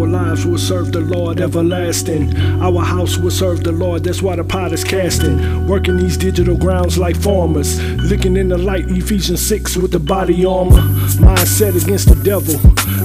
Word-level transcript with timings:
Our 0.00 0.06
lives 0.06 0.46
will 0.46 0.56
serve 0.56 0.92
the 0.92 1.02
Lord 1.02 1.42
everlasting. 1.42 2.34
Our 2.62 2.82
house 2.82 3.18
will 3.18 3.30
serve 3.30 3.62
the 3.62 3.72
Lord, 3.72 4.02
that's 4.02 4.22
why 4.22 4.34
the 4.34 4.42
pot 4.42 4.72
is 4.72 4.82
casting. 4.82 5.66
Working 5.66 5.98
these 5.98 6.16
digital 6.16 6.56
grounds 6.56 6.96
like 6.96 7.16
farmers. 7.16 7.78
Looking 8.10 8.38
in 8.38 8.48
the 8.48 8.56
light, 8.56 8.86
Ephesians 8.88 9.46
6 9.46 9.76
with 9.76 9.90
the 9.90 9.98
body 10.00 10.42
armor. 10.46 10.80
Mindset 11.20 11.76
against 11.84 12.08
the 12.08 12.14
devil. 12.24 12.54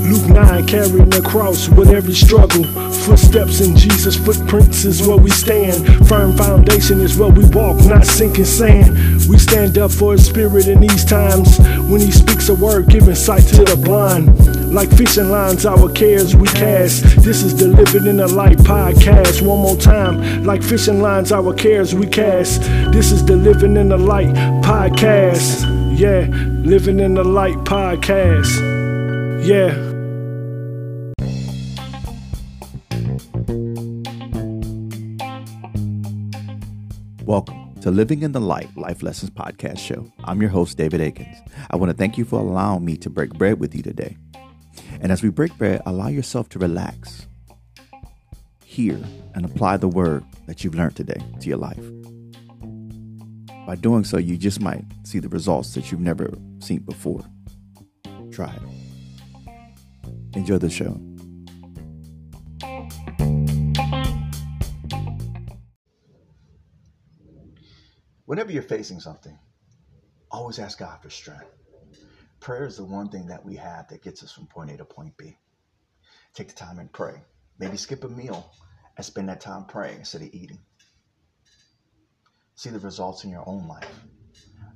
Luke 0.09 0.29
9 0.29 0.67
carrying 0.67 1.09
the 1.09 1.21
cross 1.21 1.67
with 1.67 1.89
every 1.89 2.13
struggle. 2.13 2.63
Footsteps 3.03 3.59
in 3.59 3.75
Jesus' 3.75 4.15
footprints 4.15 4.85
is 4.85 5.05
where 5.05 5.17
we 5.17 5.31
stand. 5.31 6.07
Firm 6.07 6.31
foundation 6.37 7.01
is 7.01 7.17
where 7.17 7.29
we 7.29 7.43
walk, 7.49 7.75
not 7.87 8.05
sinking 8.05 8.45
sand. 8.45 8.95
We 9.27 9.37
stand 9.37 9.77
up 9.77 9.91
for 9.91 10.13
his 10.13 10.25
spirit 10.25 10.69
in 10.69 10.79
these 10.79 11.03
times. 11.03 11.59
When 11.89 11.99
he 11.99 12.11
speaks 12.11 12.47
a 12.47 12.55
word, 12.55 12.87
giving 12.87 13.15
sight 13.15 13.43
to 13.43 13.65
the 13.65 13.75
blind. 13.75 14.54
Like 14.75 14.91
fishing 14.91 15.29
lines, 15.29 15.65
our 15.65 15.89
cares 15.89 16.35
we 16.35 16.49
cast. 16.49 17.01
This 17.23 17.43
is 17.43 17.55
the 17.55 17.69
Living 17.69 18.07
in 18.07 18.17
the 18.17 18.27
Light 18.27 18.57
podcast. 18.57 19.41
One 19.41 19.59
more 19.59 19.77
time. 19.77 20.43
Like 20.43 20.61
fishing 20.61 21.01
lines, 21.01 21.31
our 21.31 21.53
cares 21.53 21.95
we 21.95 22.05
cast. 22.05 22.61
This 22.91 23.09
is 23.13 23.23
the 23.23 23.37
Living 23.37 23.77
in 23.77 23.87
the 23.87 23.97
Light 23.97 24.35
podcast. 24.65 25.63
Yeah, 25.97 26.27
Living 26.65 26.99
in 26.99 27.13
the 27.13 27.23
Light 27.23 27.55
podcast. 27.59 28.51
Yeah. 29.47 29.71
Welcome 37.23 37.75
to 37.79 37.91
Living 37.91 38.23
in 38.23 38.33
the 38.33 38.41
Light 38.41 38.75
Life 38.75 39.01
Lessons 39.01 39.31
Podcast 39.31 39.79
Show. 39.79 40.11
I'm 40.25 40.41
your 40.41 40.49
host, 40.49 40.77
David 40.77 40.99
Akins. 40.99 41.37
I 41.71 41.77
want 41.77 41.91
to 41.91 41.97
thank 41.97 42.17
you 42.17 42.25
for 42.25 42.41
allowing 42.41 42.83
me 42.83 42.97
to 42.97 43.09
break 43.09 43.29
bread 43.35 43.61
with 43.61 43.73
you 43.73 43.81
today. 43.81 44.17
And 45.05 45.11
as 45.11 45.21
we 45.21 45.29
break 45.29 45.55
bread, 45.59 45.83
allow 45.85 46.07
yourself 46.07 46.49
to 46.49 46.57
relax, 46.57 47.27
hear, 48.63 48.99
and 49.35 49.45
apply 49.45 49.77
the 49.77 49.87
word 49.87 50.23
that 50.47 50.63
you've 50.63 50.73
learned 50.73 50.95
today 50.95 51.21
to 51.41 51.47
your 51.47 51.59
life. 51.59 51.85
By 53.67 53.75
doing 53.75 54.03
so, 54.03 54.17
you 54.17 54.35
just 54.35 54.59
might 54.61 54.83
see 55.03 55.19
the 55.19 55.29
results 55.29 55.75
that 55.75 55.91
you've 55.91 56.01
never 56.01 56.33
seen 56.57 56.79
before. 56.79 57.23
Try 58.31 58.51
it. 58.55 59.55
Enjoy 60.35 60.57
the 60.57 60.71
show. 60.71 60.99
Whenever 68.25 68.51
you're 68.51 68.63
facing 68.63 68.99
something, 68.99 69.37
always 70.31 70.57
ask 70.57 70.79
God 70.79 70.99
for 71.03 71.11
strength. 71.11 71.64
Prayer 72.45 72.67
is 72.67 72.77
the 72.77 72.85
one 72.85 73.09
thing 73.09 73.25
that 73.25 73.43
we 73.43 73.55
have 73.55 73.87
that 73.87 74.03
gets 74.03 74.21
us 74.21 74.31
from 74.31 74.45
point 74.45 74.69
A 74.69 74.77
to 74.77 74.85
point 74.85 75.17
B. 75.17 75.35
Take 76.35 76.49
the 76.49 76.53
time 76.53 76.77
and 76.77 76.93
pray. 76.93 77.23
Maybe 77.57 77.75
skip 77.75 78.03
a 78.03 78.07
meal 78.07 78.51
and 78.95 79.03
spend 79.03 79.29
that 79.29 79.41
time 79.41 79.65
praying 79.65 79.97
instead 79.97 80.21
of 80.21 80.29
eating. 80.31 80.59
See 82.53 82.69
the 82.69 82.77
results 82.77 83.23
in 83.23 83.31
your 83.31 83.49
own 83.49 83.67
life. 83.67 83.89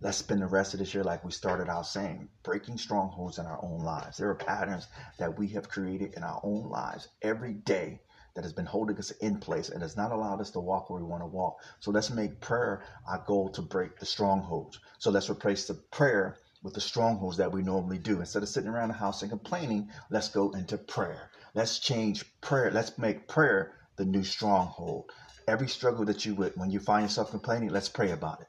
Let's 0.02 0.18
spend 0.18 0.42
the 0.42 0.48
rest 0.48 0.74
of 0.74 0.80
this 0.80 0.96
year, 0.96 1.04
like 1.04 1.24
we 1.24 1.30
started 1.30 1.70
out 1.70 1.86
saying, 1.86 2.30
breaking 2.42 2.80
strongholds 2.80 3.38
in 3.38 3.46
our 3.46 3.64
own 3.64 3.82
lives. 3.82 4.18
There 4.18 4.32
are 4.32 4.36
patterns 4.36 4.88
that 5.20 5.38
we 5.38 5.50
have 5.50 5.70
created 5.70 6.16
in 6.16 6.24
our 6.24 6.42
own 6.44 6.72
lives 6.72 7.08
every 7.22 7.54
day 7.54 8.02
that 8.34 8.46
has 8.46 8.54
been 8.54 8.66
holding 8.66 8.98
us 8.98 9.12
in 9.12 9.38
place 9.38 9.70
and 9.70 9.84
has 9.84 9.96
not 9.96 10.12
allowed 10.12 10.42
us 10.42 10.50
to 10.52 10.60
walk 10.60 10.90
where 10.90 11.02
we 11.02 11.08
want 11.08 11.22
to 11.22 11.28
walk. 11.28 11.58
So 11.82 11.92
let's 11.92 12.10
make 12.10 12.42
prayer 12.42 12.84
our 13.08 13.24
goal 13.28 13.50
to 13.50 13.62
break 13.62 14.00
the 14.00 14.08
strongholds. 14.08 14.80
So 14.98 15.12
let's 15.12 15.30
replace 15.30 15.68
the 15.68 15.76
prayer 15.92 16.36
with 16.62 16.74
the 16.74 16.82
strongholds 16.82 17.38
that 17.38 17.52
we 17.52 17.62
normally 17.62 17.98
do. 17.98 18.20
Instead 18.20 18.44
of 18.44 18.50
sitting 18.50 18.70
around 18.70 18.90
the 18.90 18.94
house 18.94 19.22
and 19.22 19.32
complaining, 19.32 19.90
let's 20.10 20.30
go 20.30 20.52
into 20.52 20.78
prayer. 20.78 21.32
Let's 21.54 21.80
change 21.80 22.26
prayer. 22.42 22.72
Let's 22.72 22.98
make 22.98 23.28
prayer 23.28 23.74
the 23.96 24.06
new 24.06 24.24
stronghold. 24.24 25.12
Every 25.48 25.68
struggle 25.68 26.06
that 26.06 26.26
you 26.26 26.36
would, 26.36 26.54
when 26.56 26.70
you 26.70 26.80
find 26.80 27.04
yourself 27.04 27.32
complaining, 27.32 27.70
let's 27.70 27.90
pray 27.90 28.12
about 28.12 28.42
it. 28.42 28.48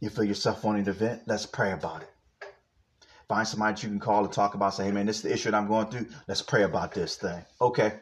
You 0.00 0.10
feel 0.10 0.24
yourself 0.24 0.64
wanting 0.64 0.84
to 0.84 0.92
vent, 0.92 1.22
let's 1.26 1.46
pray 1.46 1.72
about 1.72 2.02
it. 2.02 2.10
Find 3.28 3.46
somebody 3.46 3.74
that 3.74 3.82
you 3.82 3.90
can 3.90 4.00
call 4.00 4.24
and 4.24 4.32
talk 4.32 4.54
about. 4.54 4.74
Say, 4.74 4.84
hey 4.84 4.92
man, 4.92 5.06
this 5.06 5.16
is 5.16 5.22
the 5.22 5.32
issue 5.32 5.50
that 5.50 5.56
I'm 5.56 5.68
going 5.68 5.88
through. 5.88 6.06
Let's 6.26 6.40
pray 6.40 6.62
about 6.62 6.94
this 6.94 7.16
thing. 7.16 7.44
Okay. 7.60 7.92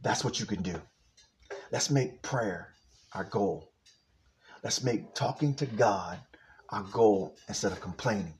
That's 0.00 0.24
what 0.24 0.38
you 0.38 0.46
can 0.46 0.62
do. 0.62 0.80
Let's 1.72 1.90
make 1.90 2.22
prayer 2.22 2.74
our 3.14 3.24
goal. 3.24 3.72
Let's 4.62 4.84
make 4.84 5.14
talking 5.14 5.54
to 5.56 5.66
God 5.66 6.20
our 6.70 6.82
goal 6.82 7.36
instead 7.48 7.72
of 7.72 7.80
complaining. 7.80 8.34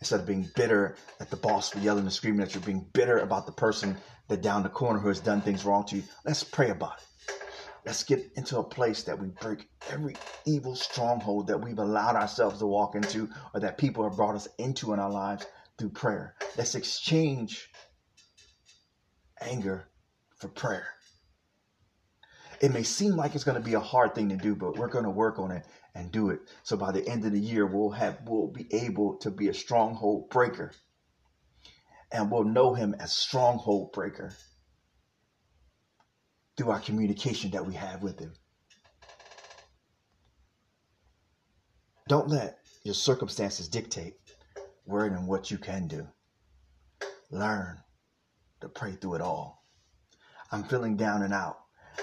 Instead 0.00 0.20
of 0.20 0.26
being 0.26 0.48
bitter 0.56 0.96
at 1.20 1.30
the 1.30 1.36
boss 1.36 1.70
for 1.70 1.78
yelling 1.78 2.04
and 2.04 2.12
screaming 2.12 2.40
at 2.40 2.54
you, 2.54 2.60
being 2.60 2.86
bitter 2.92 3.18
about 3.18 3.46
the 3.46 3.52
person 3.52 3.96
that 4.28 4.42
down 4.42 4.62
the 4.62 4.68
corner 4.68 4.98
who 4.98 5.08
has 5.08 5.20
done 5.20 5.40
things 5.40 5.64
wrong 5.64 5.84
to 5.86 5.96
you. 5.96 6.02
Let's 6.24 6.42
pray 6.42 6.70
about 6.70 6.98
it. 6.98 7.34
Let's 7.84 8.04
get 8.04 8.32
into 8.36 8.58
a 8.58 8.64
place 8.64 9.02
that 9.04 9.18
we 9.18 9.28
break 9.28 9.68
every 9.90 10.14
evil 10.44 10.76
stronghold 10.76 11.48
that 11.48 11.60
we've 11.60 11.78
allowed 11.78 12.14
ourselves 12.14 12.58
to 12.60 12.66
walk 12.66 12.94
into 12.94 13.28
or 13.54 13.60
that 13.60 13.78
people 13.78 14.04
have 14.04 14.16
brought 14.16 14.36
us 14.36 14.48
into 14.58 14.92
in 14.92 15.00
our 15.00 15.10
lives 15.10 15.46
through 15.78 15.90
prayer. 15.90 16.36
Let's 16.56 16.76
exchange 16.76 17.70
anger 19.40 19.88
for 20.36 20.48
prayer. 20.48 20.86
It 22.60 22.72
may 22.72 22.84
seem 22.84 23.16
like 23.16 23.34
it's 23.34 23.42
going 23.42 23.60
to 23.60 23.68
be 23.68 23.74
a 23.74 23.80
hard 23.80 24.14
thing 24.14 24.28
to 24.28 24.36
do, 24.36 24.54
but 24.54 24.76
we're 24.76 24.86
going 24.86 25.04
to 25.04 25.10
work 25.10 25.40
on 25.40 25.50
it 25.50 25.66
and 25.94 26.10
do 26.10 26.30
it. 26.30 26.40
So 26.62 26.76
by 26.76 26.92
the 26.92 27.06
end 27.06 27.24
of 27.24 27.32
the 27.32 27.40
year, 27.40 27.66
we'll 27.66 27.90
have 27.90 28.18
we'll 28.26 28.48
be 28.48 28.66
able 28.72 29.16
to 29.18 29.30
be 29.30 29.48
a 29.48 29.54
stronghold 29.54 30.30
breaker. 30.30 30.72
And 32.10 32.30
we'll 32.30 32.44
know 32.44 32.74
him 32.74 32.94
as 32.98 33.12
stronghold 33.12 33.92
breaker 33.92 34.34
through 36.56 36.70
our 36.70 36.80
communication 36.80 37.50
that 37.52 37.66
we 37.66 37.74
have 37.74 38.02
with 38.02 38.18
Him. 38.18 38.32
Don't 42.08 42.28
let 42.28 42.58
your 42.82 42.94
circumstances 42.94 43.68
dictate 43.68 44.14
where 44.84 45.04
and 45.04 45.26
what 45.26 45.50
you 45.50 45.58
can 45.58 45.88
do. 45.88 46.06
Learn 47.30 47.78
to 48.60 48.68
pray 48.68 48.92
through 48.92 49.14
it 49.14 49.20
all. 49.20 49.64
I'm 50.50 50.64
feeling 50.64 50.96
down 50.96 51.22
and 51.22 51.32
out. 51.32 51.61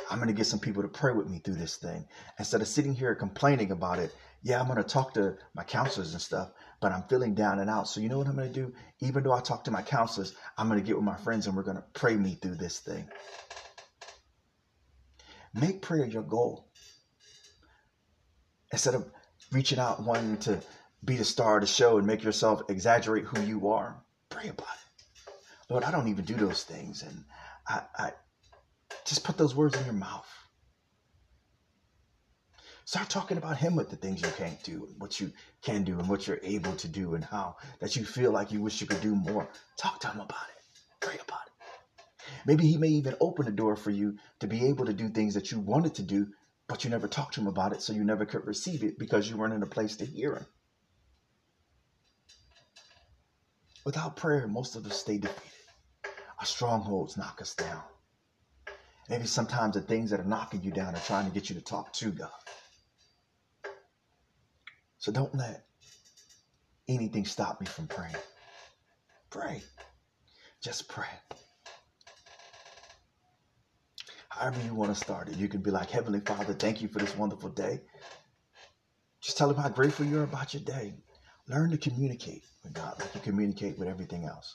I'm 0.10 0.18
going 0.18 0.28
to 0.28 0.34
get 0.34 0.46
some 0.46 0.60
people 0.60 0.82
to 0.82 0.88
pray 0.88 1.14
with 1.14 1.30
me 1.30 1.40
through 1.40 1.56
this 1.56 1.78
thing. 1.78 2.06
Instead 2.38 2.62
of 2.62 2.68
sitting 2.68 2.94
here 2.94 3.16
complaining 3.16 3.72
about 3.72 4.00
it, 4.00 4.14
yeah, 4.42 4.60
I'm 4.60 4.68
going 4.68 4.78
to 4.78 4.84
talk 4.84 5.14
to 5.16 5.38
my 5.54 5.64
counselors 5.64 6.14
and 6.14 6.22
stuff, 6.22 6.52
but 6.80 6.92
I'm 6.92 7.04
feeling 7.04 7.36
down 7.36 7.60
and 7.60 7.70
out. 7.70 7.88
So, 7.88 8.00
you 8.00 8.08
know 8.10 8.18
what 8.18 8.28
I'm 8.28 8.36
going 8.36 8.52
to 8.52 8.54
do? 8.54 8.74
Even 9.02 9.24
though 9.24 9.34
I 9.34 9.42
talk 9.42 9.66
to 9.66 9.72
my 9.72 9.82
counselors, 9.82 10.34
I'm 10.58 10.68
going 10.68 10.80
to 10.80 10.86
get 10.86 10.96
with 10.96 11.06
my 11.06 11.18
friends 11.18 11.48
and 11.48 11.56
we're 11.56 11.64
going 11.64 11.78
to 11.78 11.84
pray 11.94 12.16
me 12.16 12.38
through 12.42 12.56
this 12.56 12.80
thing. 12.80 13.08
Make 15.54 15.82
prayer 15.82 16.06
your 16.06 16.24
goal. 16.24 16.68
Instead 18.72 18.96
of 18.96 19.10
reaching 19.52 19.80
out 19.80 20.04
wanting 20.04 20.38
to 20.38 20.62
be 21.04 21.18
the 21.18 21.26
star 21.26 21.56
of 21.58 21.62
the 21.62 21.68
show 21.68 21.98
and 21.98 22.06
make 22.06 22.24
yourself 22.24 22.62
exaggerate 22.70 23.26
who 23.26 23.42
you 23.42 23.70
are, 23.70 23.96
pray 24.30 24.50
about 24.50 24.68
it. 24.68 25.34
Lord, 25.70 25.84
I 25.84 25.92
don't 25.92 26.08
even 26.08 26.26
do 26.26 26.36
those 26.36 26.64
things. 26.64 27.04
And 27.04 27.24
I, 27.68 27.82
I 27.98 28.12
just 29.10 29.24
put 29.24 29.38
those 29.38 29.56
words 29.56 29.76
in 29.76 29.84
your 29.86 29.94
mouth. 29.94 30.28
Start 32.86 33.10
talking 33.10 33.38
about 33.38 33.58
him 33.58 33.76
with 33.76 33.90
the 33.90 33.96
things 33.96 34.22
you 34.22 34.30
can't 34.38 34.64
do, 34.64 34.88
what 35.00 35.20
you 35.20 35.32
can 35.64 35.84
do, 35.84 36.00
and 36.00 36.08
what 36.08 36.28
you're 36.28 36.40
able 36.44 36.76
to 36.76 36.88
do, 36.88 37.16
and 37.16 37.24
how 37.24 37.56
that 37.80 37.96
you 37.96 38.06
feel 38.06 38.32
like 38.32 38.52
you 38.52 38.62
wish 38.62 38.82
you 38.82 38.88
could 38.88 39.02
do 39.02 39.16
more. 39.16 39.50
Talk 39.78 40.00
to 40.02 40.08
him 40.08 40.20
about 40.20 40.48
it. 40.50 40.64
Pray 41.00 41.16
about 41.16 41.42
it. 41.46 41.54
Maybe 42.46 42.68
he 42.68 42.78
may 42.78 42.88
even 42.90 43.16
open 43.20 43.46
the 43.46 43.52
door 43.52 43.76
for 43.76 43.90
you 43.90 44.18
to 44.40 44.48
be 44.48 44.68
able 44.68 44.86
to 44.86 44.94
do 44.94 45.10
things 45.10 45.34
that 45.34 45.52
you 45.52 45.60
wanted 45.60 45.96
to 45.96 46.04
do, 46.04 46.28
but 46.68 46.84
you 46.84 46.90
never 46.90 47.08
talked 47.08 47.34
to 47.36 47.42
him 47.42 47.48
about 47.48 47.74
it, 47.74 47.82
so 47.82 47.94
you 47.94 48.04
never 48.04 48.26
could 48.26 48.46
receive 48.46 48.84
it 48.84 49.00
because 49.00 49.30
you 49.30 49.38
weren't 49.38 49.54
in 49.54 49.64
a 49.64 49.68
place 49.68 49.98
to 49.98 50.06
hear 50.06 50.36
him. 50.36 50.46
Without 53.86 54.16
prayer, 54.16 54.48
most 54.48 54.76
of 54.76 54.86
us 54.86 55.00
stay 55.00 55.18
defeated. 55.18 55.44
Our 56.40 56.46
strongholds 56.46 57.18
knock 57.18 57.42
us 57.42 57.56
down. 57.56 57.84
Maybe 59.10 59.26
sometimes 59.26 59.74
the 59.74 59.82
things 59.82 60.12
that 60.12 60.20
are 60.20 60.26
knocking 60.26 60.64
you 60.64 60.72
down 60.72 60.96
are 60.96 61.00
trying 61.02 61.26
to 61.26 61.32
get 61.32 61.50
you 61.50 61.56
to 61.56 61.62
talk 61.62 61.94
to 61.94 62.12
God. 62.12 62.30
So 65.00 65.12
don't 65.12 65.34
let 65.36 65.66
anything 66.88 67.26
stop 67.26 67.60
me 67.60 67.68
from 67.68 67.88
praying. 67.88 68.16
Pray. 69.30 69.64
Just 70.62 70.90
pray 70.90 71.08
however 74.40 74.62
you 74.62 74.74
want 74.74 74.94
to 74.94 74.96
start 74.96 75.28
it. 75.28 75.38
You 75.38 75.50
can 75.50 75.62
be 75.62 75.72
like, 75.72 75.90
Heavenly 75.90 76.22
Father, 76.22 76.54
thank 76.54 76.82
you 76.82 76.88
for 76.88 77.00
this 77.00 77.16
wonderful 77.18 77.50
day. 77.50 77.82
Just 79.22 79.38
tell 79.38 79.50
him 79.50 79.58
how 79.58 79.70
grateful 79.70 80.06
you're 80.06 80.24
about 80.24 80.54
your 80.54 80.64
day. 80.64 80.94
Learn 81.50 81.72
to 81.72 81.78
communicate 81.78 82.44
with 82.64 82.74
God 82.74 82.96
like 83.00 83.14
you 83.16 83.22
communicate 83.22 83.78
with 83.78 83.88
everything 83.88 84.26
else. 84.26 84.54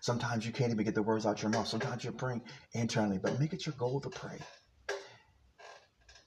Sometimes 0.00 0.46
you 0.46 0.52
can't 0.52 0.72
even 0.72 0.84
get 0.84 0.94
the 0.94 1.02
words 1.02 1.26
out 1.26 1.42
your 1.42 1.50
mouth. 1.50 1.68
Sometimes 1.68 2.04
you're 2.04 2.12
praying 2.12 2.42
internally, 2.72 3.18
but 3.18 3.38
make 3.40 3.52
it 3.52 3.66
your 3.66 3.74
goal 3.78 4.00
to 4.00 4.10
pray. 4.10 4.38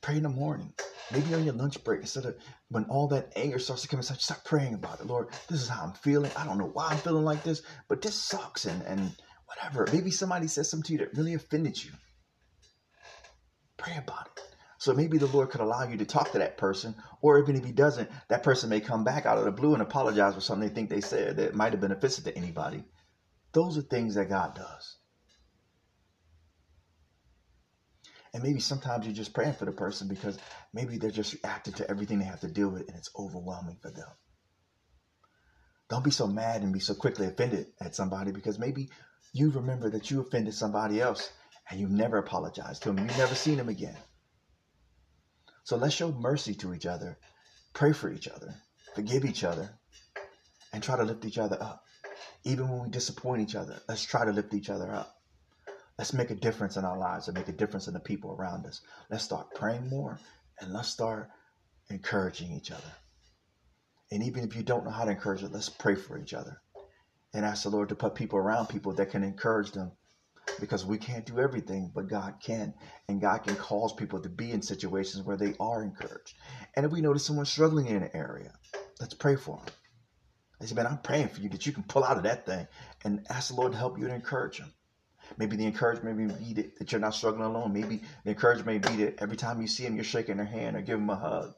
Pray 0.01 0.17
in 0.17 0.23
the 0.23 0.29
morning. 0.29 0.73
Maybe 1.11 1.33
on 1.33 1.43
your 1.43 1.55
lunch 1.55 1.83
break, 1.83 2.01
instead 2.01 2.25
of 2.25 2.35
when 2.69 2.85
all 2.85 3.07
that 3.07 3.33
anger 3.35 3.57
starts 3.57 3.81
to 3.81 3.87
come 3.87 3.99
inside, 3.99 4.21
start 4.21 4.43
praying 4.45 4.75
about 4.75 4.99
it. 4.99 5.07
Lord, 5.07 5.29
this 5.49 5.61
is 5.61 5.67
how 5.67 5.83
I'm 5.83 5.93
feeling. 5.93 6.31
I 6.37 6.45
don't 6.45 6.59
know 6.59 6.69
why 6.71 6.89
I'm 6.89 6.97
feeling 6.97 7.25
like 7.25 7.43
this, 7.43 7.63
but 7.87 8.01
this 8.01 8.15
sucks. 8.15 8.65
And 8.65 8.83
and 8.83 9.11
Whatever. 9.49 9.87
Maybe 9.91 10.11
somebody 10.11 10.47
said 10.47 10.67
something 10.67 10.85
to 10.85 10.93
you 10.93 10.99
that 10.99 11.17
really 11.17 11.33
offended 11.33 11.83
you. 11.83 11.91
Pray 13.77 13.97
about 13.97 14.27
it. 14.27 14.43
So 14.77 14.93
maybe 14.93 15.17
the 15.17 15.25
Lord 15.25 15.49
could 15.49 15.59
allow 15.59 15.83
you 15.83 15.97
to 15.97 16.05
talk 16.05 16.31
to 16.31 16.37
that 16.37 16.57
person, 16.57 16.95
or 17.21 17.39
even 17.39 17.55
if 17.55 17.65
He 17.65 17.71
doesn't, 17.71 18.09
that 18.29 18.43
person 18.43 18.69
may 18.69 18.79
come 18.79 19.03
back 19.03 19.25
out 19.25 19.39
of 19.39 19.45
the 19.45 19.51
blue 19.51 19.73
and 19.73 19.81
apologize 19.81 20.35
for 20.35 20.41
something 20.41 20.67
they 20.67 20.73
think 20.73 20.89
they 20.89 21.01
said 21.01 21.37
that 21.37 21.55
might 21.55 21.73
have 21.73 21.83
offensive 21.83 22.25
to 22.25 22.37
anybody. 22.37 22.83
Those 23.51 23.77
are 23.77 23.81
things 23.81 24.15
that 24.15 24.29
God 24.29 24.55
does. 24.55 24.97
And 28.33 28.43
maybe 28.43 28.59
sometimes 28.59 29.05
you're 29.05 29.15
just 29.15 29.33
praying 29.33 29.53
for 29.53 29.65
the 29.65 29.71
person 29.71 30.07
because 30.07 30.37
maybe 30.71 30.97
they're 30.97 31.09
just 31.09 31.33
reacting 31.33 31.73
to 31.75 31.89
everything 31.89 32.19
they 32.19 32.25
have 32.25 32.41
to 32.41 32.47
deal 32.47 32.69
with 32.69 32.87
and 32.87 32.95
it's 32.95 33.09
overwhelming 33.17 33.77
for 33.81 33.89
them. 33.89 34.07
Don't 35.89 36.03
be 36.03 36.11
so 36.11 36.27
mad 36.27 36.61
and 36.61 36.71
be 36.71 36.79
so 36.79 36.93
quickly 36.93 37.25
offended 37.25 37.65
at 37.81 37.95
somebody 37.95 38.31
because 38.31 38.59
maybe 38.59 38.89
you 39.33 39.49
remember 39.49 39.89
that 39.89 40.11
you 40.11 40.21
offended 40.21 40.53
somebody 40.53 41.01
else 41.01 41.31
and 41.69 41.79
you've 41.79 41.89
never 41.89 42.17
apologized 42.17 42.83
to 42.83 42.89
them. 42.89 42.99
You've 42.99 43.17
never 43.17 43.33
seen 43.33 43.57
them 43.57 43.69
again. 43.69 43.97
So 45.63 45.75
let's 45.75 45.95
show 45.95 46.11
mercy 46.11 46.53
to 46.55 46.73
each 46.73 46.85
other, 46.85 47.17
pray 47.73 47.93
for 47.93 48.11
each 48.11 48.27
other, 48.27 48.53
forgive 48.95 49.25
each 49.25 49.43
other, 49.43 49.69
and 50.71 50.83
try 50.83 50.97
to 50.97 51.03
lift 51.03 51.25
each 51.25 51.37
other 51.39 51.61
up. 51.61 51.83
Even 52.43 52.69
when 52.69 52.83
we 52.83 52.89
disappoint 52.89 53.41
each 53.41 53.55
other, 53.55 53.79
let's 53.87 54.03
try 54.03 54.25
to 54.25 54.31
lift 54.31 54.53
each 54.53 54.69
other 54.69 54.91
up. 54.93 55.15
Let's 55.97 56.13
make 56.13 56.31
a 56.31 56.35
difference 56.35 56.77
in 56.77 56.85
our 56.85 56.97
lives 56.97 57.27
and 57.27 57.37
make 57.37 57.49
a 57.49 57.53
difference 57.53 57.87
in 57.87 57.93
the 57.93 57.99
people 57.99 58.31
around 58.31 58.65
us. 58.65 58.81
Let's 59.09 59.23
start 59.23 59.53
praying 59.53 59.89
more 59.89 60.17
and 60.59 60.71
let's 60.71 60.89
start 60.89 61.29
encouraging 61.89 62.53
each 62.53 62.71
other. 62.71 62.91
And 64.11 64.23
even 64.23 64.43
if 64.43 64.55
you 64.55 64.63
don't 64.63 64.85
know 64.85 64.91
how 64.91 65.05
to 65.05 65.11
encourage 65.11 65.43
it, 65.43 65.51
let's 65.51 65.69
pray 65.69 65.95
for 65.95 66.17
each 66.17 66.33
other 66.33 66.61
and 67.33 67.45
ask 67.45 67.63
the 67.63 67.69
Lord 67.69 67.89
to 67.89 67.95
put 67.95 68.15
people 68.15 68.39
around 68.39 68.67
people 68.67 68.93
that 68.93 69.11
can 69.11 69.23
encourage 69.23 69.71
them 69.71 69.91
because 70.59 70.85
we 70.85 70.97
can't 70.97 71.25
do 71.25 71.39
everything, 71.39 71.91
but 71.93 72.07
God 72.07 72.35
can. 72.41 72.73
And 73.07 73.21
God 73.21 73.43
can 73.43 73.55
cause 73.55 73.93
people 73.93 74.21
to 74.21 74.29
be 74.29 74.51
in 74.51 74.61
situations 74.61 75.25
where 75.25 75.37
they 75.37 75.53
are 75.59 75.83
encouraged. 75.83 76.35
And 76.75 76.85
if 76.85 76.91
we 76.91 77.01
notice 77.01 77.25
someone 77.25 77.45
struggling 77.45 77.87
in 77.87 78.03
an 78.03 78.09
area, 78.13 78.53
let's 78.99 79.13
pray 79.13 79.35
for 79.35 79.57
them. 79.57 79.73
I 80.61 80.65
said, 80.65 80.75
man, 80.75 80.87
I'm 80.87 80.97
praying 80.97 81.29
for 81.29 81.41
you 81.41 81.49
that 81.49 81.65
you 81.65 81.71
can 81.71 81.83
pull 81.83 82.03
out 82.03 82.17
of 82.17 82.23
that 82.23 82.45
thing 82.45 82.67
and 83.05 83.25
ask 83.29 83.49
the 83.49 83.55
Lord 83.55 83.71
to 83.71 83.77
help 83.77 83.97
you 83.97 84.05
and 84.05 84.13
encourage 84.13 84.57
them. 84.57 84.73
Maybe 85.37 85.55
the 85.55 85.65
encouragement 85.65 86.17
may 86.17 86.33
be 86.33 86.53
that, 86.53 86.91
you're 86.91 86.99
not 86.99 87.13
struggling 87.13 87.45
alone. 87.45 87.71
Maybe 87.71 88.01
the 88.23 88.31
encouragement 88.31 88.83
may 88.83 88.91
be 88.91 89.03
that 89.03 89.21
every 89.21 89.37
time 89.37 89.61
you 89.61 89.67
see 89.67 89.83
them, 89.83 89.95
you're 89.95 90.03
shaking 90.03 90.37
their 90.37 90.45
hand 90.45 90.75
or 90.75 90.81
give 90.81 90.99
them 90.99 91.09
a 91.09 91.15
hug. 91.15 91.53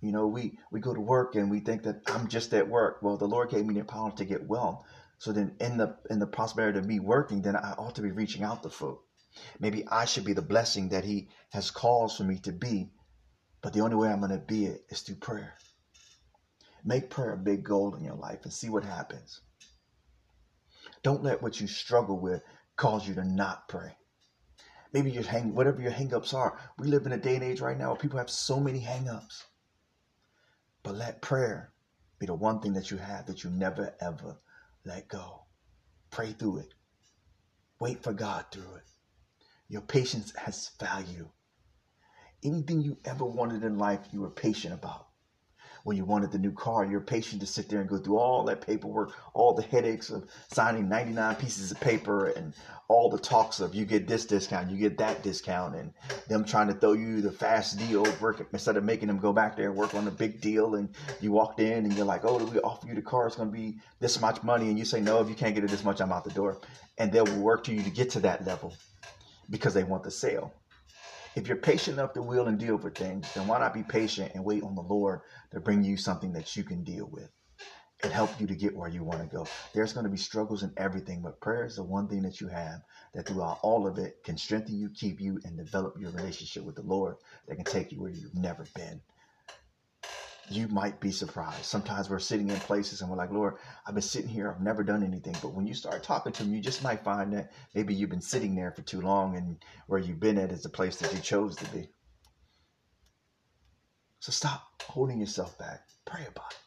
You 0.00 0.12
know, 0.12 0.28
we, 0.28 0.58
we 0.70 0.80
go 0.80 0.94
to 0.94 1.00
work 1.00 1.34
and 1.34 1.50
we 1.50 1.60
think 1.60 1.82
that 1.82 2.02
I'm 2.06 2.28
just 2.28 2.54
at 2.54 2.68
work. 2.68 3.02
Well, 3.02 3.18
the 3.18 3.26
Lord 3.26 3.50
gave 3.50 3.66
me 3.66 3.74
the 3.74 3.84
power 3.84 4.12
to 4.12 4.24
get 4.24 4.46
well. 4.46 4.86
So 5.18 5.32
then 5.32 5.56
in 5.60 5.76
the 5.76 5.98
in 6.08 6.18
the 6.18 6.26
prosperity 6.26 6.78
of 6.78 6.86
me 6.86 6.98
working, 6.98 7.42
then 7.42 7.54
I 7.54 7.72
ought 7.72 7.96
to 7.96 8.02
be 8.02 8.10
reaching 8.10 8.42
out 8.42 8.62
to 8.62 8.70
folk. 8.70 9.04
Maybe 9.58 9.86
I 9.86 10.06
should 10.06 10.24
be 10.24 10.32
the 10.32 10.40
blessing 10.40 10.88
that 10.90 11.04
he 11.04 11.28
has 11.52 11.70
caused 11.70 12.16
for 12.16 12.24
me 12.24 12.38
to 12.38 12.52
be. 12.52 12.90
But 13.60 13.74
the 13.74 13.80
only 13.80 13.96
way 13.96 14.08
I'm 14.08 14.20
going 14.20 14.32
to 14.32 14.38
be 14.38 14.64
it 14.64 14.82
is 14.88 15.02
through 15.02 15.16
prayer. 15.16 15.54
Make 16.84 17.10
prayer 17.10 17.32
a 17.32 17.38
big 17.38 17.62
goal 17.64 17.94
in 17.94 18.04
your 18.04 18.14
life 18.14 18.40
and 18.44 18.52
see 18.52 18.68
what 18.68 18.84
happens. 18.84 19.40
Don't 21.02 21.22
let 21.22 21.42
what 21.42 21.60
you 21.60 21.66
struggle 21.66 22.18
with 22.18 22.42
cause 22.76 23.06
you 23.06 23.14
to 23.14 23.24
not 23.24 23.68
pray. 23.68 23.96
Maybe 24.92 25.10
your 25.10 25.22
hang 25.22 25.54
whatever 25.54 25.80
your 25.82 25.92
hangups 25.92 26.34
are. 26.34 26.58
We 26.78 26.88
live 26.88 27.06
in 27.06 27.12
a 27.12 27.18
day 27.18 27.36
and 27.36 27.44
age 27.44 27.60
right 27.60 27.78
now 27.78 27.88
where 27.88 27.96
people 27.96 28.18
have 28.18 28.30
so 28.30 28.58
many 28.58 28.80
hangups. 28.80 29.44
But 30.82 30.96
let 30.96 31.22
prayer 31.22 31.72
be 32.18 32.26
the 32.26 32.34
one 32.34 32.60
thing 32.60 32.72
that 32.74 32.90
you 32.90 32.96
have 32.96 33.26
that 33.26 33.44
you 33.44 33.50
never 33.50 33.94
ever 34.00 34.40
let 34.84 35.08
go. 35.08 35.44
Pray 36.10 36.32
through 36.32 36.58
it. 36.58 36.74
Wait 37.80 38.02
for 38.02 38.12
God 38.12 38.46
through 38.50 38.74
it. 38.76 38.84
Your 39.68 39.82
patience 39.82 40.34
has 40.36 40.70
value. 40.80 41.30
Anything 42.42 42.80
you 42.80 42.96
ever 43.04 43.24
wanted 43.24 43.62
in 43.62 43.78
life, 43.78 44.00
you 44.10 44.22
were 44.22 44.30
patient 44.30 44.74
about 44.74 45.09
when 45.84 45.96
you 45.96 46.04
wanted 46.04 46.32
the 46.32 46.38
new 46.38 46.52
car, 46.52 46.84
you're 46.84 47.00
patient 47.00 47.40
to 47.40 47.46
sit 47.46 47.68
there 47.68 47.80
and 47.80 47.88
go 47.88 47.98
through 47.98 48.18
all 48.18 48.44
that 48.44 48.66
paperwork, 48.66 49.12
all 49.34 49.54
the 49.54 49.62
headaches 49.62 50.10
of 50.10 50.28
signing 50.52 50.88
99 50.88 51.36
pieces 51.36 51.70
of 51.70 51.80
paper 51.80 52.26
and 52.26 52.54
all 52.88 53.08
the 53.08 53.18
talks 53.18 53.60
of 53.60 53.72
you 53.72 53.84
get 53.84 54.08
this 54.08 54.26
discount, 54.26 54.68
you 54.68 54.76
get 54.76 54.98
that 54.98 55.22
discount, 55.22 55.76
and 55.76 55.92
them 56.26 56.44
trying 56.44 56.66
to 56.66 56.74
throw 56.74 56.92
you 56.92 57.20
the 57.20 57.30
fast 57.30 57.78
deal 57.78 58.04
instead 58.52 58.76
of 58.76 58.82
making 58.82 59.06
them 59.06 59.18
go 59.18 59.32
back 59.32 59.56
there 59.56 59.68
and 59.68 59.76
work 59.76 59.94
on 59.94 60.04
the 60.04 60.10
big 60.10 60.40
deal. 60.40 60.74
And 60.74 60.88
you 61.20 61.30
walked 61.30 61.60
in 61.60 61.84
and 61.84 61.92
you're 61.92 62.04
like, 62.04 62.24
oh, 62.24 62.44
we 62.44 62.58
offer 62.60 62.88
you 62.88 62.96
the 62.96 63.02
car? 63.02 63.28
It's 63.28 63.36
going 63.36 63.48
to 63.48 63.56
be 63.56 63.78
this 64.00 64.20
much 64.20 64.42
money. 64.42 64.68
And 64.68 64.78
you 64.78 64.84
say, 64.84 65.00
no, 65.00 65.20
if 65.20 65.28
you 65.28 65.36
can't 65.36 65.54
get 65.54 65.62
it 65.62 65.70
this 65.70 65.84
much, 65.84 66.00
I'm 66.00 66.10
out 66.10 66.24
the 66.24 66.30
door. 66.30 66.58
And 66.98 67.12
they'll 67.12 67.38
work 67.38 67.62
to 67.64 67.72
you 67.72 67.82
to 67.84 67.90
get 67.90 68.10
to 68.10 68.20
that 68.20 68.44
level 68.44 68.74
because 69.50 69.72
they 69.72 69.84
want 69.84 70.02
the 70.02 70.10
sale. 70.10 70.52
If 71.36 71.46
you're 71.46 71.56
patient 71.56 71.96
enough 71.96 72.12
to 72.14 72.22
will 72.22 72.48
and 72.48 72.58
deal 72.58 72.76
with 72.76 72.98
things, 72.98 73.32
then 73.34 73.46
why 73.46 73.60
not 73.60 73.72
be 73.72 73.84
patient 73.84 74.32
and 74.34 74.44
wait 74.44 74.64
on 74.64 74.74
the 74.74 74.82
Lord 74.82 75.20
to 75.52 75.60
bring 75.60 75.84
you 75.84 75.96
something 75.96 76.32
that 76.32 76.56
you 76.56 76.64
can 76.64 76.82
deal 76.82 77.06
with 77.06 77.30
and 78.02 78.12
help 78.12 78.40
you 78.40 78.48
to 78.48 78.54
get 78.56 78.74
where 78.74 78.88
you 78.88 79.04
want 79.04 79.20
to 79.20 79.36
go? 79.36 79.46
There's 79.72 79.92
going 79.92 80.04
to 80.04 80.10
be 80.10 80.16
struggles 80.16 80.64
in 80.64 80.72
everything, 80.76 81.22
but 81.22 81.40
prayer 81.40 81.64
is 81.64 81.76
the 81.76 81.84
one 81.84 82.08
thing 82.08 82.22
that 82.22 82.40
you 82.40 82.48
have 82.48 82.82
that 83.14 83.26
throughout 83.26 83.60
all 83.62 83.86
of 83.86 83.96
it 83.98 84.24
can 84.24 84.36
strengthen 84.36 84.76
you, 84.76 84.90
keep 84.90 85.20
you, 85.20 85.40
and 85.44 85.56
develop 85.56 86.00
your 86.00 86.10
relationship 86.10 86.64
with 86.64 86.74
the 86.74 86.82
Lord 86.82 87.14
that 87.46 87.54
can 87.54 87.64
take 87.64 87.92
you 87.92 88.00
where 88.00 88.10
you've 88.10 88.34
never 88.34 88.66
been 88.74 89.00
you 90.50 90.68
might 90.68 91.00
be 91.00 91.10
surprised. 91.10 91.64
Sometimes 91.64 92.10
we're 92.10 92.18
sitting 92.18 92.48
in 92.50 92.56
places 92.56 93.00
and 93.00 93.10
we're 93.10 93.16
like, 93.16 93.30
Lord, 93.30 93.54
I've 93.86 93.94
been 93.94 94.02
sitting 94.02 94.28
here, 94.28 94.50
I've 94.50 94.60
never 94.60 94.82
done 94.82 95.02
anything. 95.02 95.36
But 95.40 95.54
when 95.54 95.66
you 95.66 95.74
start 95.74 96.02
talking 96.02 96.32
to 96.32 96.42
him, 96.42 96.52
you 96.52 96.60
just 96.60 96.82
might 96.82 97.04
find 97.04 97.32
that 97.32 97.52
maybe 97.74 97.94
you've 97.94 98.10
been 98.10 98.20
sitting 98.20 98.54
there 98.56 98.72
for 98.72 98.82
too 98.82 99.00
long 99.00 99.36
and 99.36 99.62
where 99.86 100.00
you've 100.00 100.20
been 100.20 100.38
at 100.38 100.52
is 100.52 100.62
the 100.62 100.68
place 100.68 100.96
that 100.96 101.12
you 101.14 101.20
chose 101.20 101.56
to 101.56 101.64
be. 101.72 101.88
So 104.18 104.32
stop 104.32 104.82
holding 104.82 105.20
yourself 105.20 105.56
back. 105.58 105.80
Pray 106.04 106.26
about 106.28 106.52
it. 106.52 106.58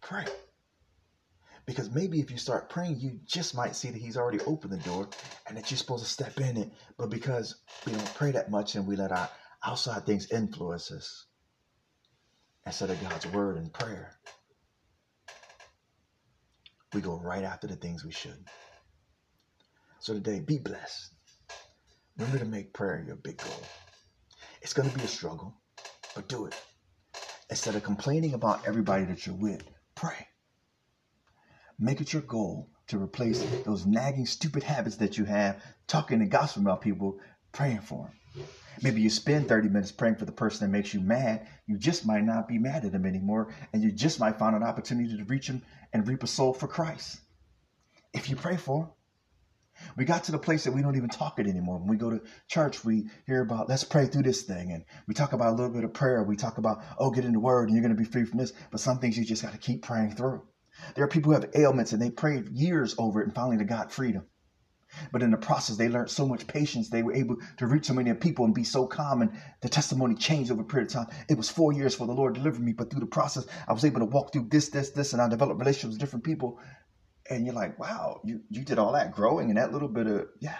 Pray. 0.00 0.24
Because 1.66 1.90
maybe 1.90 2.20
if 2.20 2.30
you 2.30 2.38
start 2.38 2.70
praying, 2.70 3.00
you 3.00 3.20
just 3.26 3.54
might 3.54 3.76
see 3.76 3.90
that 3.90 4.00
he's 4.00 4.16
already 4.16 4.40
opened 4.40 4.72
the 4.72 4.78
door 4.78 5.08
and 5.46 5.56
that 5.56 5.70
you're 5.70 5.78
supposed 5.78 6.04
to 6.04 6.10
step 6.10 6.40
in 6.40 6.56
it. 6.56 6.72
But 6.96 7.10
because 7.10 7.56
we 7.86 7.92
don't 7.92 8.14
pray 8.14 8.30
that 8.32 8.50
much 8.50 8.74
and 8.74 8.86
we 8.86 8.96
let 8.96 9.12
our 9.12 9.28
outside 9.64 10.06
things 10.06 10.30
influence 10.30 10.90
us, 10.90 11.26
instead 12.66 12.90
of 12.90 13.00
God's 13.00 13.26
word 13.26 13.56
and 13.56 13.72
prayer, 13.72 14.12
we 16.92 17.00
go 17.00 17.18
right 17.18 17.44
after 17.44 17.66
the 17.66 17.76
things 17.76 18.04
we 18.04 18.12
should. 18.12 18.48
So 20.00 20.14
today, 20.14 20.40
be 20.40 20.58
blessed. 20.58 21.12
Remember 22.16 22.38
to 22.38 22.44
make 22.44 22.72
prayer 22.72 23.04
your 23.06 23.16
big 23.16 23.38
goal. 23.38 23.62
It's 24.62 24.72
going 24.72 24.90
to 24.90 24.98
be 24.98 25.04
a 25.04 25.08
struggle, 25.08 25.60
but 26.14 26.28
do 26.28 26.46
it. 26.46 26.54
Instead 27.48 27.74
of 27.74 27.82
complaining 27.82 28.34
about 28.34 28.66
everybody 28.66 29.04
that 29.04 29.26
you're 29.26 29.36
with, 29.36 29.62
pray. 29.94 30.26
Make 31.78 32.00
it 32.00 32.12
your 32.12 32.22
goal 32.22 32.70
to 32.88 33.02
replace 33.02 33.42
those 33.64 33.86
nagging, 33.86 34.26
stupid 34.26 34.62
habits 34.62 34.96
that 34.96 35.16
you 35.16 35.24
have, 35.24 35.62
talking 35.86 36.20
and 36.20 36.30
gossiping 36.30 36.64
about 36.64 36.82
people, 36.82 37.18
praying 37.52 37.80
for 37.80 38.12
them. 38.34 38.46
Maybe 38.82 39.00
you 39.00 39.10
spend 39.10 39.48
30 39.48 39.68
minutes 39.68 39.92
praying 39.92 40.16
for 40.16 40.24
the 40.24 40.32
person 40.32 40.66
that 40.66 40.76
makes 40.76 40.94
you 40.94 41.00
mad. 41.00 41.46
You 41.66 41.76
just 41.76 42.06
might 42.06 42.24
not 42.24 42.48
be 42.48 42.58
mad 42.58 42.84
at 42.84 42.92
them 42.92 43.06
anymore, 43.06 43.52
and 43.72 43.82
you 43.82 43.92
just 43.92 44.20
might 44.20 44.38
find 44.38 44.56
an 44.56 44.62
opportunity 44.62 45.16
to 45.16 45.24
reach 45.24 45.48
them 45.48 45.62
and 45.92 46.06
reap 46.06 46.22
a 46.22 46.26
soul 46.26 46.52
for 46.52 46.66
Christ. 46.66 47.20
If 48.12 48.28
you 48.28 48.36
pray 48.36 48.56
for 48.56 48.84
them. 48.84 48.90
We 49.96 50.04
got 50.04 50.24
to 50.24 50.32
the 50.32 50.38
place 50.38 50.64
that 50.64 50.72
we 50.72 50.82
don't 50.82 50.96
even 50.96 51.08
talk 51.08 51.38
it 51.38 51.46
anymore. 51.46 51.78
When 51.78 51.88
we 51.88 51.96
go 51.96 52.10
to 52.10 52.20
church, 52.48 52.84
we 52.84 53.08
hear 53.26 53.40
about 53.40 53.68
let's 53.68 53.84
pray 53.84 54.06
through 54.06 54.24
this 54.24 54.42
thing, 54.42 54.72
and 54.72 54.84
we 55.06 55.14
talk 55.14 55.32
about 55.32 55.48
a 55.48 55.56
little 55.56 55.72
bit 55.72 55.84
of 55.84 55.94
prayer. 55.94 56.22
We 56.22 56.36
talk 56.36 56.58
about 56.58 56.82
oh, 56.98 57.10
get 57.10 57.24
in 57.24 57.32
the 57.32 57.40
Word, 57.40 57.68
and 57.68 57.76
you're 57.76 57.82
going 57.82 57.96
to 57.96 58.02
be 58.02 58.08
free 58.08 58.24
from 58.24 58.38
this. 58.38 58.52
But 58.70 58.80
some 58.80 58.98
things 58.98 59.16
you 59.16 59.24
just 59.24 59.42
got 59.42 59.52
to 59.52 59.58
keep 59.58 59.82
praying 59.82 60.16
through. 60.16 60.42
There 60.94 61.04
are 61.04 61.08
people 61.08 61.32
who 61.32 61.40
have 61.40 61.50
ailments, 61.54 61.92
and 61.92 62.00
they 62.02 62.10
prayed 62.10 62.50
years 62.50 62.94
over 62.98 63.20
it, 63.20 63.26
and 63.26 63.34
finally 63.34 63.56
they 63.56 63.64
got 63.64 63.92
freedom. 63.92 64.26
But 65.12 65.22
in 65.22 65.30
the 65.30 65.36
process, 65.36 65.76
they 65.76 65.88
learned 65.88 66.10
so 66.10 66.26
much 66.26 66.46
patience. 66.46 66.88
They 66.88 67.02
were 67.02 67.14
able 67.14 67.36
to 67.58 67.66
reach 67.66 67.86
so 67.86 67.94
many 67.94 68.12
people 68.14 68.44
and 68.44 68.54
be 68.54 68.64
so 68.64 68.86
calm. 68.86 69.22
And 69.22 69.32
the 69.60 69.68
testimony 69.68 70.14
changed 70.14 70.50
over 70.50 70.62
a 70.62 70.64
period 70.64 70.88
of 70.88 70.92
time. 70.92 71.16
It 71.28 71.36
was 71.36 71.48
four 71.48 71.72
years 71.72 71.94
for 71.94 72.06
the 72.06 72.12
Lord 72.12 72.34
delivered 72.34 72.62
me. 72.62 72.72
But 72.72 72.90
through 72.90 73.00
the 73.00 73.06
process, 73.06 73.46
I 73.68 73.72
was 73.72 73.84
able 73.84 74.00
to 74.00 74.06
walk 74.06 74.32
through 74.32 74.48
this, 74.50 74.68
this, 74.68 74.90
this, 74.90 75.12
and 75.12 75.22
I 75.22 75.28
developed 75.28 75.60
relationships 75.60 75.94
with 75.94 76.00
different 76.00 76.24
people. 76.24 76.58
And 77.28 77.44
you're 77.44 77.54
like, 77.54 77.78
wow, 77.78 78.20
you, 78.24 78.40
you 78.50 78.64
did 78.64 78.78
all 78.78 78.92
that 78.92 79.12
growing 79.12 79.48
and 79.50 79.58
that 79.58 79.72
little 79.72 79.88
bit 79.88 80.06
of, 80.06 80.26
yeah. 80.40 80.58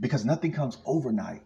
Because 0.00 0.24
nothing 0.24 0.52
comes 0.52 0.78
overnight. 0.84 1.42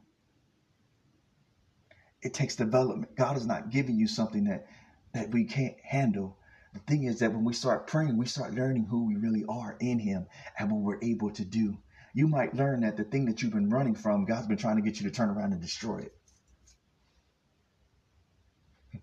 It 2.23 2.35
takes 2.35 2.57
development. 2.57 3.15
God 3.17 3.37
is 3.37 3.47
not 3.47 3.71
giving 3.71 3.97
you 3.97 4.07
something 4.07 4.45
that, 4.45 4.67
that 5.15 5.31
we 5.31 5.45
can't 5.45 5.75
handle. 5.83 6.37
The 6.75 6.81
thing 6.81 7.05
is 7.05 7.21
that 7.21 7.33
when 7.33 7.45
we 7.45 7.53
start 7.53 7.87
praying, 7.87 8.17
we 8.17 8.27
start 8.27 8.55
learning 8.55 8.87
who 8.87 9.07
we 9.07 9.17
really 9.17 9.45
are 9.49 9.77
in 9.81 9.99
Him 9.99 10.27
and 10.59 10.71
what 10.71 10.83
we're 10.83 11.03
able 11.03 11.31
to 11.33 11.45
do 11.45 11.77
you 12.15 12.29
might 12.29 12.55
learn 12.55 12.81
that 12.81 12.97
the 12.97 13.05
thing 13.05 13.27
that 13.27 13.43
you've 13.43 13.53
been 13.53 13.71
running 13.71 13.95
from, 13.95 14.25
God's 14.25 14.47
been 14.47 14.57
trying 14.57 14.77
to 14.77 14.83
get 14.83 15.01
you 15.01 15.09
to 15.09 15.15
turn 15.15 15.31
around 15.31 15.53
and 15.53 15.61
destroy 15.61 15.99
it. 15.99 16.13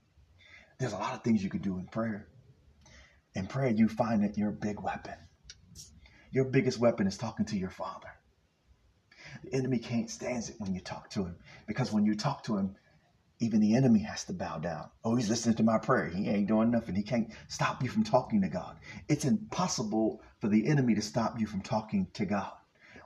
There's 0.80 0.94
a 0.94 0.98
lot 0.98 1.14
of 1.14 1.24
things 1.24 1.44
you 1.44 1.50
can 1.50 1.62
do 1.62 1.78
in 1.78 1.88
prayer. 1.88 2.28
In 3.34 3.48
prayer, 3.48 3.72
you 3.72 3.88
find 3.88 4.24
that 4.24 4.38
you're 4.38 4.50
a 4.50 4.54
big 4.54 4.82
weapon. 4.82 5.16
Your 6.32 6.46
biggest 6.46 6.80
weapon 6.80 7.08
is 7.08 7.18
talking 7.18 7.46
to 7.48 7.58
your 7.58 7.70
Father. 7.70 8.10
The 9.44 9.54
enemy 9.54 9.80
can't 9.80 10.10
stand 10.10 10.50
it 10.50 10.56
when 10.60 10.74
you 10.74 10.82
talk 10.82 11.10
to 11.12 11.26
him 11.26 11.36
because 11.68 11.92
when 11.92 12.06
you 12.06 12.16
talk 12.16 12.44
to 12.44 12.58
him, 12.58 12.76
even 13.40 13.60
the 13.60 13.76
enemy 13.76 14.00
has 14.00 14.24
to 14.26 14.34
bow 14.34 14.60
down. 14.60 14.90
Oh, 15.04 15.16
he's 15.16 15.30
listening 15.30 15.56
to 15.56 15.64
my 15.64 15.78
prayer. 15.78 16.08
He 16.08 16.30
ain't 16.30 16.48
doing 16.48 16.72
nothing. 16.72 16.96
He 16.96 17.04
can't 17.04 17.32
stop 17.48 17.84
you 17.84 17.90
from 17.90 18.04
talking 18.04 18.42
to 18.42 18.48
God. 18.48 18.78
It's 19.10 19.26
impossible 19.26 20.22
for 20.40 20.48
the 20.48 20.68
enemy 20.68 20.96
to 20.96 21.02
stop 21.02 21.40
you 21.40 21.46
from 21.46 21.62
talking 21.62 22.08
to 22.14 22.26
God. 22.26 22.54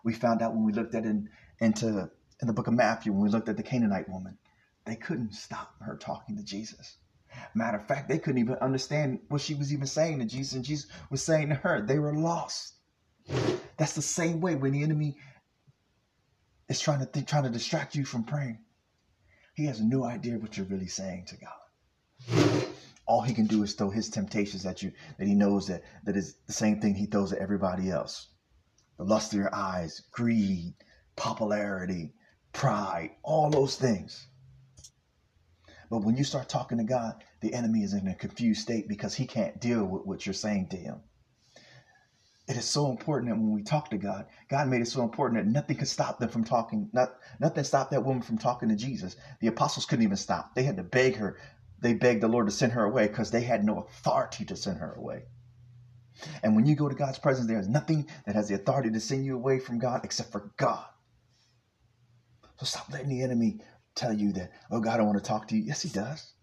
We 0.09 0.15
found 0.15 0.41
out 0.41 0.55
when 0.55 0.65
we 0.65 0.73
looked 0.73 0.95
at 0.95 1.05
in, 1.05 1.29
into 1.59 2.09
in 2.41 2.47
the 2.47 2.53
book 2.53 2.65
of 2.65 2.73
Matthew, 2.73 3.11
when 3.11 3.21
we 3.21 3.29
looked 3.29 3.47
at 3.47 3.57
the 3.57 3.61
Canaanite 3.61 4.09
woman, 4.09 4.39
they 4.85 4.95
couldn't 4.95 5.35
stop 5.35 5.75
her 5.81 5.95
talking 5.97 6.35
to 6.35 6.41
Jesus. 6.43 6.97
Matter 7.53 7.77
of 7.77 7.85
fact, 7.85 8.09
they 8.09 8.17
couldn't 8.17 8.41
even 8.41 8.55
understand 8.55 9.19
what 9.27 9.39
she 9.39 9.53
was 9.53 9.71
even 9.71 9.85
saying 9.85 10.17
to 10.17 10.25
Jesus, 10.25 10.53
and 10.53 10.65
Jesus 10.65 10.89
was 11.11 11.21
saying 11.21 11.49
to 11.49 11.55
her. 11.55 11.85
They 11.85 11.99
were 11.99 12.15
lost. 12.15 12.73
That's 13.77 13.93
the 13.93 14.01
same 14.01 14.41
way 14.41 14.55
when 14.55 14.71
the 14.71 14.81
enemy 14.81 15.15
is 16.67 16.79
trying 16.79 17.01
to 17.01 17.05
think, 17.05 17.27
trying 17.27 17.43
to 17.43 17.51
distract 17.51 17.93
you 17.93 18.03
from 18.03 18.23
praying. 18.23 18.57
He 19.53 19.67
has 19.67 19.79
no 19.79 20.05
idea 20.05 20.39
what 20.39 20.57
you're 20.57 20.65
really 20.65 20.87
saying 20.87 21.25
to 21.27 21.35
God. 21.37 22.65
All 23.05 23.21
he 23.21 23.35
can 23.35 23.45
do 23.45 23.61
is 23.61 23.73
throw 23.73 23.91
his 23.91 24.09
temptations 24.09 24.65
at 24.65 24.81
you 24.81 24.91
that 25.19 25.27
he 25.27 25.35
knows 25.35 25.67
that 25.67 25.83
that 26.05 26.15
is 26.15 26.33
the 26.47 26.53
same 26.53 26.81
thing 26.81 26.95
he 26.95 27.05
throws 27.05 27.31
at 27.31 27.37
everybody 27.37 27.91
else. 27.91 28.29
The 28.99 29.05
lust 29.05 29.31
of 29.31 29.39
your 29.39 29.55
eyes, 29.55 30.01
greed, 30.11 30.73
popularity, 31.15 32.11
pride, 32.51 33.11
all 33.23 33.49
those 33.49 33.77
things. 33.77 34.27
But 35.89 36.03
when 36.03 36.17
you 36.17 36.25
start 36.25 36.49
talking 36.49 36.79
to 36.79 36.83
God, 36.83 37.23
the 37.39 37.53
enemy 37.53 37.83
is 37.83 37.93
in 37.93 38.09
a 38.09 38.13
confused 38.13 38.61
state 38.61 38.89
because 38.89 39.15
he 39.15 39.25
can't 39.25 39.61
deal 39.61 39.85
with 39.85 40.05
what 40.05 40.25
you're 40.25 40.33
saying 40.33 40.67
to 40.71 40.77
him. 40.77 40.97
It 42.49 42.57
is 42.57 42.65
so 42.65 42.89
important 42.89 43.31
that 43.31 43.39
when 43.39 43.53
we 43.53 43.63
talk 43.63 43.89
to 43.91 43.97
God, 43.97 44.25
God 44.49 44.67
made 44.67 44.81
it 44.81 44.87
so 44.89 45.01
important 45.01 45.45
that 45.45 45.49
nothing 45.49 45.77
could 45.77 45.87
stop 45.87 46.19
them 46.19 46.29
from 46.29 46.43
talking. 46.43 46.89
Not, 46.91 47.13
nothing 47.39 47.63
stopped 47.63 47.91
that 47.91 48.03
woman 48.03 48.21
from 48.21 48.37
talking 48.37 48.67
to 48.67 48.75
Jesus. 48.75 49.15
The 49.39 49.47
apostles 49.47 49.85
couldn't 49.85 50.03
even 50.03 50.17
stop. 50.17 50.55
They 50.55 50.63
had 50.63 50.75
to 50.75 50.83
beg 50.83 51.15
her. 51.15 51.37
They 51.79 51.93
begged 51.93 52.21
the 52.21 52.27
Lord 52.27 52.47
to 52.47 52.51
send 52.51 52.73
her 52.73 52.83
away 52.83 53.07
because 53.07 53.31
they 53.31 53.43
had 53.43 53.63
no 53.63 53.79
authority 53.79 54.43
to 54.43 54.57
send 54.57 54.79
her 54.79 54.91
away. 54.91 55.23
And 56.43 56.55
when 56.55 56.65
you 56.65 56.75
go 56.75 56.89
to 56.89 56.95
God's 56.95 57.19
presence, 57.19 57.47
there 57.47 57.59
is 57.59 57.67
nothing 57.67 58.07
that 58.25 58.35
has 58.35 58.47
the 58.47 58.55
authority 58.55 58.91
to 58.91 58.99
send 58.99 59.25
you 59.25 59.35
away 59.35 59.59
from 59.59 59.79
God 59.79 60.01
except 60.03 60.31
for 60.31 60.51
God. 60.57 60.85
So 62.57 62.65
stop 62.65 62.91
letting 62.91 63.09
the 63.09 63.23
enemy 63.23 63.61
tell 63.95 64.13
you 64.13 64.33
that, 64.33 64.51
oh, 64.71 64.81
God, 64.81 64.99
I 64.99 65.03
want 65.03 65.17
to 65.17 65.23
talk 65.23 65.47
to 65.49 65.55
you. 65.55 65.63
Yes, 65.63 65.81
he 65.81 65.89
does. 65.89 66.33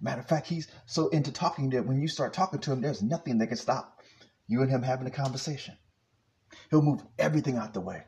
Matter 0.00 0.20
of 0.20 0.28
fact, 0.28 0.46
he's 0.46 0.68
so 0.86 1.08
into 1.08 1.32
talking 1.32 1.70
that 1.70 1.86
when 1.86 2.00
you 2.00 2.08
start 2.08 2.32
talking 2.32 2.60
to 2.60 2.72
him, 2.72 2.80
there's 2.80 3.02
nothing 3.02 3.38
that 3.38 3.48
can 3.48 3.56
stop 3.56 4.00
you 4.46 4.62
and 4.62 4.70
him 4.70 4.82
having 4.82 5.06
a 5.06 5.10
conversation. 5.10 5.76
He'll 6.70 6.82
move 6.82 7.02
everything 7.18 7.56
out 7.56 7.74
the 7.74 7.80
way. 7.80 8.04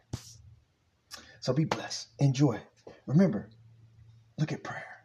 So 1.40 1.52
be 1.52 1.64
blessed. 1.64 2.08
Enjoy. 2.18 2.60
Remember, 3.06 3.50
look 4.38 4.52
at 4.52 4.64
prayer. 4.64 5.04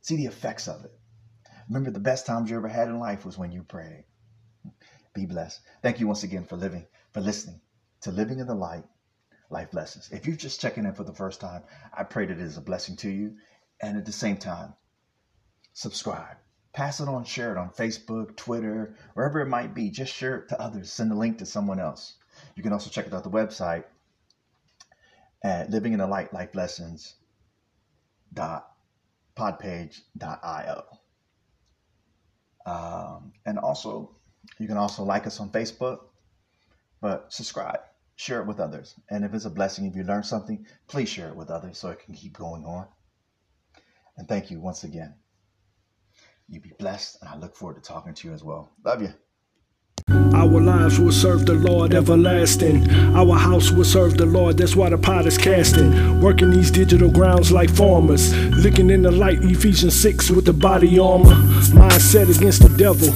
See 0.00 0.16
the 0.16 0.26
effects 0.26 0.68
of 0.68 0.84
it. 0.84 0.92
Remember, 1.68 1.90
the 1.90 2.00
best 2.00 2.26
times 2.26 2.50
you 2.50 2.56
ever 2.56 2.68
had 2.68 2.88
in 2.88 2.98
life 2.98 3.24
was 3.24 3.38
when 3.38 3.52
you 3.52 3.62
prayed. 3.62 4.04
Be 5.14 5.26
blessed. 5.26 5.60
Thank 5.80 6.00
you 6.00 6.08
once 6.08 6.24
again 6.24 6.44
for 6.44 6.56
living, 6.56 6.86
for 7.12 7.20
listening 7.20 7.60
to 8.00 8.10
Living 8.10 8.40
in 8.40 8.46
the 8.48 8.54
Light 8.54 8.84
Life 9.48 9.72
Lessons. 9.72 10.10
If 10.12 10.26
you're 10.26 10.36
just 10.36 10.60
checking 10.60 10.84
in 10.84 10.92
for 10.92 11.04
the 11.04 11.14
first 11.14 11.40
time, 11.40 11.62
I 11.96 12.02
pray 12.02 12.26
that 12.26 12.32
it 12.32 12.40
is 12.40 12.56
a 12.56 12.60
blessing 12.60 12.96
to 12.96 13.10
you. 13.10 13.36
And 13.80 13.96
at 13.96 14.06
the 14.06 14.12
same 14.12 14.36
time, 14.36 14.74
subscribe. 15.72 16.36
Pass 16.72 17.00
it 17.00 17.08
on, 17.08 17.24
share 17.24 17.52
it 17.52 17.58
on 17.58 17.70
Facebook, 17.70 18.36
Twitter, 18.36 18.96
wherever 19.14 19.40
it 19.40 19.46
might 19.46 19.72
be. 19.72 19.90
Just 19.90 20.12
share 20.12 20.38
it 20.38 20.48
to 20.48 20.60
others. 20.60 20.90
Send 20.90 21.12
a 21.12 21.14
link 21.14 21.38
to 21.38 21.46
someone 21.46 21.78
else. 21.78 22.16
You 22.56 22.64
can 22.64 22.72
also 22.72 22.90
check 22.90 23.06
it 23.06 23.14
out 23.14 23.22
the 23.22 23.30
website 23.30 23.84
at 25.44 25.70
living 25.70 25.92
in 25.92 26.00
the 26.00 26.06
light 26.06 26.32
life 26.32 26.54
lessons 26.54 27.14
dot 28.32 28.66
podpage.io. 29.36 30.84
Um, 32.66 33.32
and 33.46 33.58
also, 33.58 34.16
you 34.58 34.66
can 34.66 34.76
also 34.76 35.02
like 35.02 35.26
us 35.26 35.40
on 35.40 35.50
Facebook, 35.50 35.98
but 37.00 37.32
subscribe, 37.32 37.80
share 38.16 38.40
it 38.40 38.46
with 38.46 38.60
others. 38.60 38.94
And 39.10 39.24
if 39.24 39.34
it's 39.34 39.44
a 39.44 39.50
blessing, 39.50 39.86
if 39.86 39.96
you 39.96 40.04
learn 40.04 40.22
something, 40.22 40.66
please 40.88 41.08
share 41.08 41.28
it 41.28 41.36
with 41.36 41.50
others 41.50 41.78
so 41.78 41.90
it 41.90 42.00
can 42.04 42.14
keep 42.14 42.36
going 42.36 42.64
on. 42.64 42.86
And 44.16 44.28
thank 44.28 44.50
you 44.50 44.60
once 44.60 44.84
again. 44.84 45.14
You 46.48 46.60
be 46.60 46.72
blessed, 46.78 47.18
and 47.20 47.30
I 47.30 47.36
look 47.36 47.56
forward 47.56 47.76
to 47.76 47.80
talking 47.80 48.14
to 48.14 48.28
you 48.28 48.34
as 48.34 48.44
well. 48.44 48.72
Love 48.84 49.02
you. 49.02 49.12
Our 50.34 50.60
lives 50.60 51.00
will 51.00 51.12
serve 51.12 51.46
the 51.46 51.54
Lord 51.54 51.94
everlasting. 51.94 52.90
Our 53.16 53.38
house 53.38 53.70
will 53.70 53.84
serve 53.84 54.18
the 54.18 54.26
Lord, 54.26 54.58
that's 54.58 54.76
why 54.76 54.90
the 54.90 54.98
pot 54.98 55.26
is 55.26 55.38
casting. 55.38 56.20
Working 56.20 56.50
these 56.50 56.70
digital 56.70 57.10
grounds 57.10 57.50
like 57.50 57.70
farmers. 57.70 58.34
Looking 58.50 58.90
in 58.90 59.02
the 59.02 59.10
light, 59.10 59.38
Ephesians 59.42 59.98
6 59.98 60.30
with 60.30 60.44
the 60.44 60.52
body 60.52 60.98
armor. 60.98 61.34
Mindset 61.72 62.36
against 62.36 62.62
the 62.62 62.76
devil. 62.76 63.08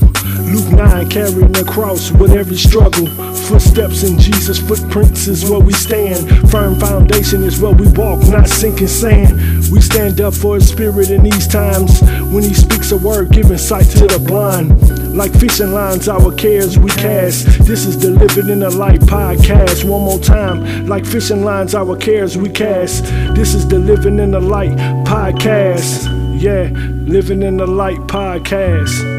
Luke 0.53 0.73
9 0.73 1.09
carrying 1.09 1.53
the 1.53 1.65
cross 1.65 2.11
with 2.11 2.33
every 2.33 2.57
struggle. 2.57 3.07
Footsteps 3.49 4.03
in 4.03 4.19
Jesus' 4.19 4.59
footprints 4.59 5.27
is 5.27 5.49
where 5.49 5.61
we 5.61 5.73
stand. 5.73 6.51
Firm 6.51 6.79
foundation 6.79 7.43
is 7.43 7.61
where 7.61 7.73
we 7.73 7.87
walk, 7.93 8.21
not 8.29 8.49
sinking 8.49 8.89
sand. 8.89 9.33
We 9.71 9.81
stand 9.81 10.21
up 10.21 10.35
for 10.35 10.57
his 10.57 10.69
spirit 10.69 11.11
in 11.11 11.23
these 11.23 11.47
times. 11.47 12.01
When 12.33 12.43
he 12.43 12.55
speaks 12.55 12.93
a 12.93 12.99
word, 12.99 13.31
giving 13.31 13.59
sight 13.59 13.87
to 13.87 14.07
the 14.07 14.19
blind. 14.19 15.17
Like 15.17 15.33
fishing 15.33 15.73
lines, 15.73 16.09
our 16.09 16.33
cares 16.33 16.79
we 16.79 16.91
cast. 16.91 17.47
This 17.67 17.87
is 17.87 17.99
the 17.99 18.11
Living 18.11 18.51
in 18.51 18.61
the 18.61 18.71
Light 18.71 19.01
podcast. 19.01 19.85
One 19.85 20.03
more 20.03 20.19
time. 20.19 20.87
Like 20.87 21.05
fishing 21.05 21.45
lines, 21.45 21.75
our 21.75 21.97
cares 21.97 22.37
we 22.37 22.49
cast. 22.51 23.05
This 23.35 23.55
is 23.55 23.67
the 23.67 23.79
Living 23.79 24.19
in 24.19 24.31
the 24.31 24.41
Light 24.41 24.77
podcast. 25.07 26.07
Yeah, 26.41 26.71
Living 27.09 27.43
in 27.43 27.57
the 27.57 27.67
Light 27.67 27.99
podcast. 28.07 29.18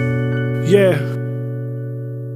Yeah. 0.69 1.18